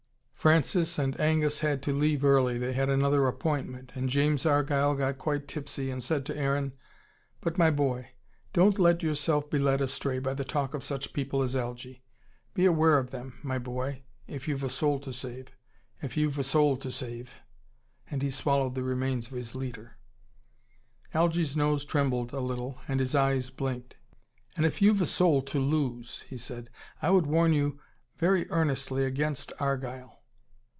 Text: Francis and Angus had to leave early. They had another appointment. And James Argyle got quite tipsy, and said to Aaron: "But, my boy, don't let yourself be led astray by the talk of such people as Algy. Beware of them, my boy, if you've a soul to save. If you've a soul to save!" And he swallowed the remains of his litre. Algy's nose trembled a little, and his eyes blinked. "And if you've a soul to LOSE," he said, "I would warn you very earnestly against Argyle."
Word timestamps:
Francis 0.49 0.97
and 0.97 1.19
Angus 1.21 1.59
had 1.59 1.83
to 1.83 1.93
leave 1.93 2.25
early. 2.25 2.57
They 2.57 2.73
had 2.73 2.89
another 2.89 3.27
appointment. 3.27 3.91
And 3.93 4.09
James 4.09 4.43
Argyle 4.43 4.95
got 4.95 5.19
quite 5.19 5.47
tipsy, 5.47 5.91
and 5.91 6.01
said 6.03 6.25
to 6.25 6.35
Aaron: 6.35 6.73
"But, 7.41 7.59
my 7.59 7.69
boy, 7.69 8.09
don't 8.51 8.79
let 8.79 9.03
yourself 9.03 9.51
be 9.51 9.59
led 9.59 9.81
astray 9.81 10.17
by 10.17 10.33
the 10.33 10.43
talk 10.43 10.73
of 10.73 10.83
such 10.83 11.13
people 11.13 11.43
as 11.43 11.55
Algy. 11.55 12.01
Beware 12.55 12.97
of 12.97 13.11
them, 13.11 13.37
my 13.43 13.59
boy, 13.59 14.01
if 14.25 14.47
you've 14.47 14.63
a 14.63 14.69
soul 14.69 14.99
to 15.01 15.13
save. 15.13 15.49
If 16.01 16.17
you've 16.17 16.39
a 16.39 16.43
soul 16.43 16.75
to 16.77 16.91
save!" 16.91 17.35
And 18.09 18.23
he 18.23 18.31
swallowed 18.31 18.73
the 18.73 18.81
remains 18.83 19.27
of 19.27 19.33
his 19.33 19.53
litre. 19.53 19.99
Algy's 21.13 21.55
nose 21.55 21.85
trembled 21.85 22.33
a 22.33 22.39
little, 22.39 22.79
and 22.87 22.99
his 22.99 23.13
eyes 23.13 23.51
blinked. 23.51 23.97
"And 24.57 24.65
if 24.65 24.81
you've 24.81 25.03
a 25.03 25.05
soul 25.05 25.43
to 25.43 25.59
LOSE," 25.59 26.21
he 26.21 26.37
said, 26.39 26.71
"I 26.99 27.11
would 27.11 27.27
warn 27.27 27.53
you 27.53 27.79
very 28.17 28.49
earnestly 28.49 29.05
against 29.05 29.53
Argyle." 29.59 30.17